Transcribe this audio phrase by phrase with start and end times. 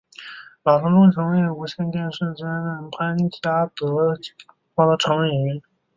[0.63, 5.61] 马德钟曾为无线电视监制潘嘉德及林志华的常用演员。